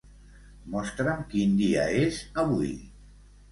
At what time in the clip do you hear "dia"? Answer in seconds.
1.61-1.85